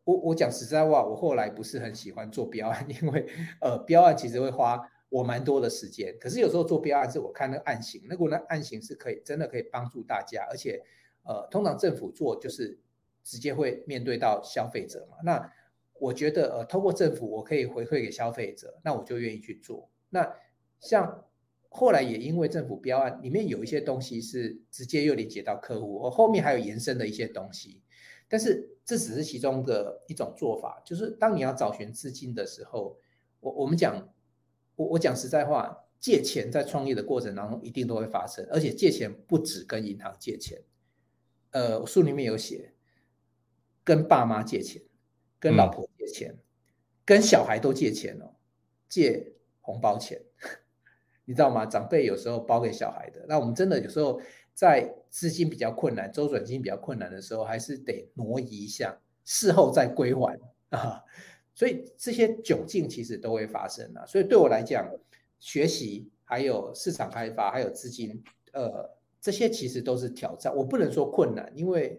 [0.04, 3.26] 我我讲实在话，我后来不是很喜欢做标案， 因为
[3.60, 4.88] 呃标案其实会花。
[5.12, 10.82] 我蛮多的时间，可是有时候做标案是我看那个案型，那个那案型是可以真的可以帮助大家，而且
[11.24, 12.78] 呃，通常政府做就是
[13.22, 15.16] 直接会面对到消费者嘛。
[15.24, 15.52] 那
[15.94, 19.90] 我觉得呃，通过政府我可以回馈给消费者，那我就愿意去做。
[20.10, 20.34] 那
[20.80, 21.24] 像
[21.68, 27.82] 后来也因为政府标案里面有一些东西是直接又连接到客户，我后面还有延伸的一些东西，
[28.28, 32.98] 但是这只是其中的一种做法，就是当你要找寻资金的时候，
[33.40, 34.08] 我我们讲。
[34.74, 40.58] 我我讲实在话，借钱在创业的过程当中一定都会发生，而且借钱不止跟银行借钱，
[41.52, 42.72] 呃，我书里面有写，
[43.84, 44.82] 跟爸妈借钱，
[45.38, 46.38] 跟老婆借钱，嗯、
[47.04, 48.34] 跟小孩都借钱哦，
[48.88, 50.20] 借红包钱，
[51.24, 51.64] 你知道吗？
[51.64, 54.20] 长辈有时候包给小孩的，那我们真的有时候
[54.52, 60.38] 在资金比较困难、周转金比较困难的时候，还是得挪移一下，事后再归还
[60.70, 61.04] 啊。
[61.54, 64.90] 所以这些窘境其实都会发生啊，所以对我来讲，
[65.38, 68.90] 学习还有市场开发还有资金，呃，
[69.22, 70.54] 这些其实都是挑战。
[70.54, 71.98] 我不能说困难，因为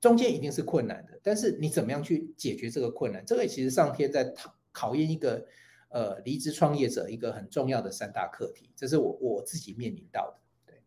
[0.00, 1.20] 中间一定是困难的。
[1.22, 3.22] 但是你怎么样去解决这个困难？
[3.26, 5.46] 这个其实上天在考考验一个
[5.90, 10.38] 呃离职创业者一个很重要的三大课题，这是我我自己面临到的。
[10.66, 10.82] 对，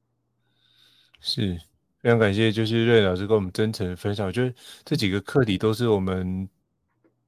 [1.21, 1.55] 是
[2.01, 4.25] 非常感谢，就是瑞老师跟我们真诚分享。
[4.25, 4.53] 我觉得
[4.83, 6.49] 这几个课题都是我们。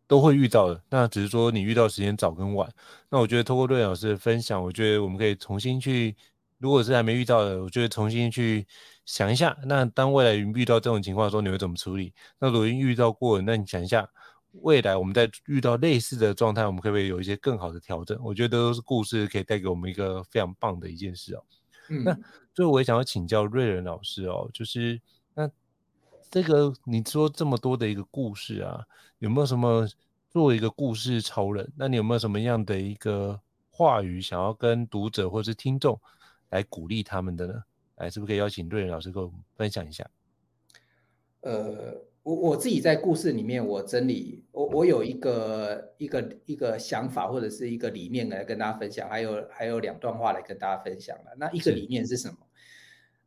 [0.08, 2.70] 都会遇到的，那只是说你遇到时间早跟晚。
[3.10, 6.14] 那我觉得通过瑞老师的分享，我觉得我们可以重新去，
[6.62, 8.67] 如果是还没遇到的，我觉得重新去
[9.06, 12.14] 想一下，那当未来遇到这种情况的时候，你会怎么处理？
[12.39, 14.07] 那如果遇到过，那你想一下，
[14.62, 18.18] 未来我们在遇到类似的状态，我们可不可以有一些更好的调整？
[18.24, 21.43] 我觉得都是故事可以带给我们一个非常棒的一件事哦。
[21.89, 22.18] 嗯，那
[22.53, 25.01] 最后我也想要请教瑞仁老师哦，就是
[25.34, 25.49] 那。
[26.30, 28.82] 这个你说这么多的一个故事啊，
[29.20, 29.86] 有没有什么
[30.30, 31.70] 作为一个故事超人？
[31.76, 33.38] 那你有没有什么样的一个
[33.70, 35.99] 话语想要跟读者或是听众
[36.52, 37.64] 来鼓励他们的呢？
[37.95, 40.10] 哎，是不是可以邀请瑞仁老师跟我们分享一下？
[41.41, 51.32] 呃，我我自己在故事里面，我整理，我我有一个一个一个想法或者是一个理念来跟大家分享，还有还有两段话来跟大家分享了。
[51.38, 52.38] 那一个理念是什么？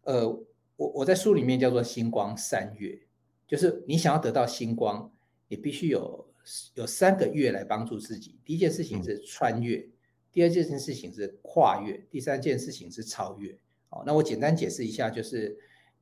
[0.02, 0.28] 呃，
[0.76, 3.00] 我我在书里面叫做星光三月，
[3.46, 5.10] 就是你想要得到星光，
[5.48, 6.28] 你必须有
[6.74, 8.38] 有三个月来帮助自己。
[8.44, 9.92] 第一件事情是穿越，嗯、
[10.34, 13.58] 第二件事情是跨越，第三件事情是超越。
[13.88, 15.56] 好，那我简单解释一下，就是。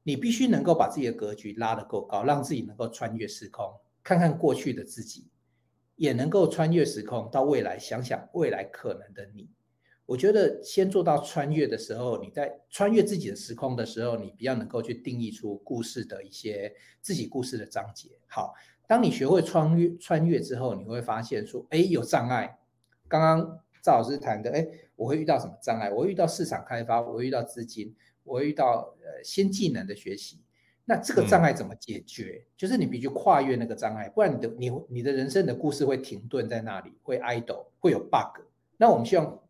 [0.05, 3.73] 你必须能够把自己的格局拉得够高，让自己能够穿越时空，
[4.03, 5.29] 看看过去的自己，
[5.95, 9.49] 也能够穿越时空到未来，想想未来可能的你。
[10.05, 18.09] 我觉得先做到穿越的时候，你在穿越自己的时空的时候，你比较能够去定义出故事的一些自己故事的章节。
[18.27, 18.55] 好，
[18.89, 22.59] 当你学会穿越穿越之后，你会发现说，哎，有障碍。
[23.07, 24.67] 刚刚赵老师谈的，哎，
[24.97, 25.91] 我会遇到什么障碍？
[25.91, 27.95] 我会遇到市场开发，我会遇到资金。
[28.25, 30.41] 我会遇到呃新技能的学习，
[30.85, 32.45] 那这个障碍怎么解决？
[32.45, 38.41] 嗯、就是你必须跨越那个障碍，不然你的你你的人生的故事会停顿在那里，会 idle，会有 bug。
[38.77, 39.43] 那我们希望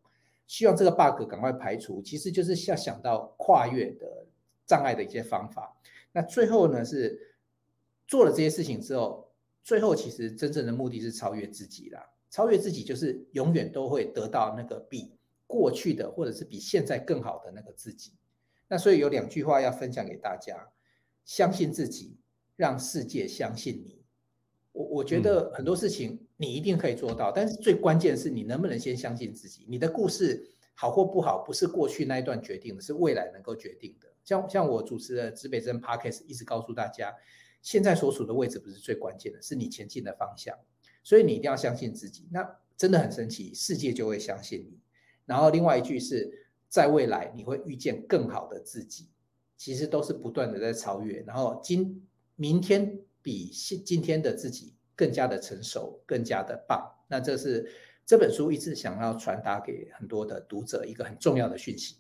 [0.46, 4.26] 希望这个 bug 赶快排除，其实就是要想到跨越的
[4.64, 5.76] 障碍的一些方法。
[6.12, 7.36] 那最后呢是
[8.06, 9.28] 做了这些事情之后，
[9.62, 12.08] 最后其实真正的目的是超越自己啦。
[12.32, 15.12] 超越自己就是永远都会得到那个比
[15.46, 18.14] 过去的或者是比现在更好的那个自己。
[18.66, 20.72] 那所以有两句话要分享给大家：
[21.26, 22.16] 相信自己，
[22.56, 24.02] 让世界相信你。
[24.72, 29.66] 我我觉得很多事情你一定可以做到，嗯、但是最关键是你能不能先相信自己。
[29.68, 34.08] 你的故事好或不好，不是过去那一段决定的，是未来能够决定的。
[34.24, 37.14] 像像我主持的指北针 Podcast 一直告诉大家，
[37.60, 40.56] 现在所处的位置不是最关键的，是你前进的方向。
[41.02, 42.28] 所以你一定要相信自己。
[42.30, 44.78] 那真的很神奇，世界就会相信你。
[45.26, 46.38] 然后另外一句是。
[46.72, 49.10] 在未来，你会遇见更好的自己，
[49.58, 51.22] 其实都是不断的在超越。
[51.26, 52.02] 然后今
[52.34, 56.90] 明天比现今天的自己更加的成熟，更加的棒。
[57.08, 57.70] 那这是
[58.06, 61.96] 这本书一直想要传达给很多的读者一个很重要的讯息。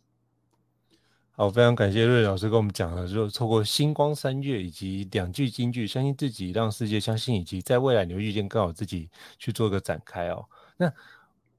[1.32, 9.08] 好，非常感谢瑞老师跟我们讲了，就透过星光三月以及两句金句，相信自己，让世界相信，以及在未来你会遇见更好自己，
[9.38, 10.44] 去做个展开哦。
[10.76, 10.92] 那。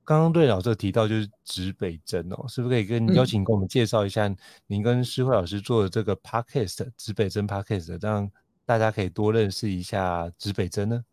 [0.05, 4.29] 刚刚瑞老师提到就是指北针哦，是不是可以跟邀请跟我们介绍一下
[4.67, 8.29] 您跟诗慧老师做的这个 podcast 指北针 podcast，让
[8.65, 11.05] 大家可以多认识一下指北针呢？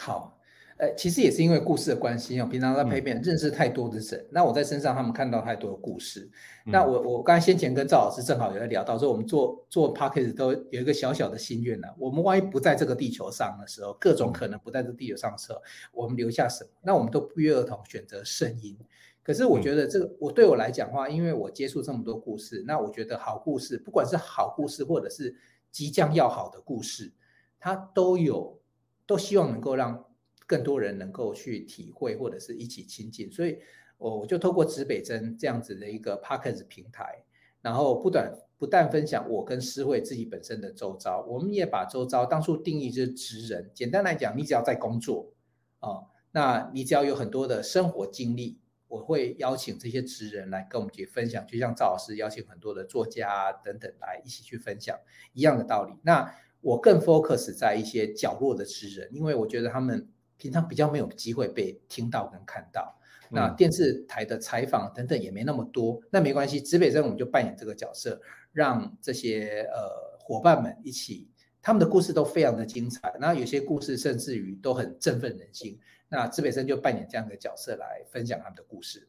[0.00, 0.33] 好。
[0.76, 6.28] 呃，其实也是因为故事的关系，我平常在陪伴认识太多的人，嗯、那我在身上他们看到太多的故事。
[6.66, 11.86] 嗯、那我我刚才先前跟赵老师正好有在聊到说，我们做做 podcast 都有一个小小的心愿呢。
[11.96, 15.62] 我们万一不在这个地球上的时候，各种可能不在这个地球上的时候，
[15.92, 16.70] 我们留下什么？
[16.82, 18.76] 那我们都不约而同选择声音。
[19.22, 25.36] 可是我觉得这个，我对我来讲的话，因为我接触这么多故事，那我觉得好故事，不管是好故事或者是
[25.70, 27.12] 即将要好的故事，
[27.60, 28.58] 它都有
[29.06, 30.04] 都希望能够让。
[30.46, 33.58] 更多人能够去体会或者是一起亲近，所以
[33.96, 37.24] 我我就透过指北针这样子的一个 Podcast 平台，
[37.62, 43.70] 然后不断不但分享我跟诗慧自己本身的周遭，我们也把周遭当初定义就是职人。
[43.72, 45.32] 简单来讲，你只要在工作
[45.80, 54.98] 啊，那你只要有很多的生活经历，我会邀请这些职人来跟我们去分享，就像赵老师邀请很多的作家等等来一起去分享
[55.32, 55.94] 一样的道理。
[56.02, 60.06] 那我更 focus 在一些角落的职人，因为我觉得他们。
[60.36, 62.96] 平常比较没有机会被听到跟看到，
[63.30, 68.20] 那电视台的采访等等也没那么多，那没关系，指北针我们就扮演这个角色，
[68.52, 71.28] 让这些呃伙伴们一起，
[71.62, 75.78] 他们的故事都非常的精彩，那有些故事甚至于都很振奋人心，
[76.08, 79.08] 那指北针就扮演这样的角色来分享他们的故事。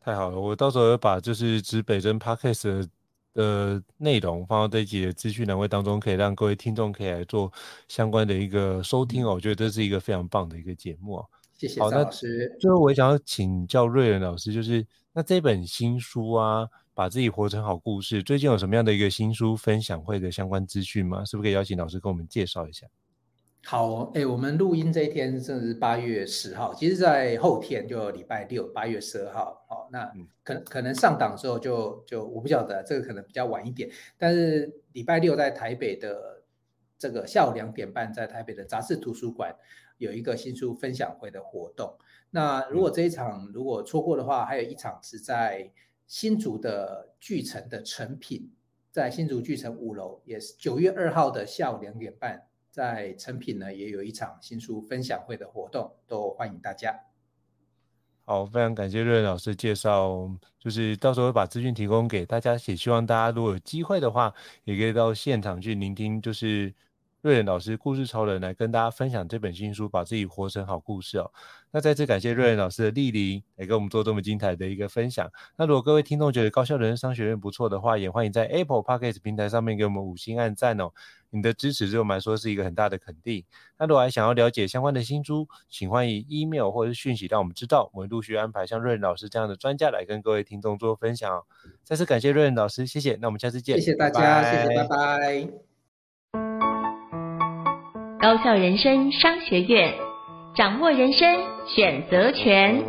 [0.00, 2.86] 太好了，我到时候把就是指北针 Podcast
[3.34, 7.52] 的内容放到这一集的资讯栏位当中，可以让各位听众可以来做
[7.88, 9.30] 相关的一个收听哦。
[9.30, 11.26] 嗯、我觉得这是一个非常棒的一个节目哦。
[11.52, 12.56] 谢谢赵老师。
[12.58, 21.24] 最后，我也想要请教瑞仁老师，就是那这本新书啊，把自己活成好故事，最近有什么样的一个新书分享会的相关资讯吗？
[21.24, 22.86] 是不是可以邀请老师跟我们介绍一下？
[23.66, 29.64] 好，哎，我们录音这一天是八月十号，其实，在后天就礼拜六，八月十二号。
[29.66, 30.12] 好，那
[30.42, 33.88] 可可能上档之后就就我不晓得，这个可能比较晚一点。
[34.18, 36.42] 但是礼拜六在台北的
[36.98, 39.56] 这个下午两点半，在台北的杂志图书馆
[39.96, 41.96] 有一个新书分享会的活动。
[42.30, 45.72] 那如果这一场如果错过的话，还有一场是在
[46.06, 48.52] 新竹的巨城的成品，
[48.92, 52.46] 在新竹巨城五楼，也是九月二号的下午两点半。
[52.74, 56.92] 在成品呢，也有一场新书分享会的活动，都欢迎大家。
[58.24, 66.74] 好，非常感谢瑞瑞老师介绍，就是到时候会把资讯提供给大家，也希望大家如果有机会的话，也可以到现场去聆听，就是
[67.24, 71.32] 叡人老师故事超人来跟大家分享这本新书，把自己活成好故事哦。
[71.70, 75.26] 那再次感谢叡人老师的莅临，来跟我们做这么精彩的一个分享。
[75.56, 80.90] 那如果各位听众觉得高校人生商学院不错的话，也欢迎在 Apple Podcast 平台上面给我们五星按赞哦。
[81.30, 83.42] 你的支持对我们来说是一个很大的肯定。
[83.78, 91.44] 那如果还想要了解相关的新书，请欢迎 email 或者是讯息让我们知道，我们陆续安排像叡人老师这样的专家来跟各位听众做分享哦。
[91.82, 93.16] 再次感谢叡人老师，谢谢。
[93.18, 93.80] 那我们下次见。
[93.80, 94.88] 谢谢大家，拜拜谢谢，拜
[96.34, 96.73] 拜。
[98.24, 99.96] 高校人生商学院
[100.56, 101.26] 掌握人生
[101.66, 102.82] 选择权。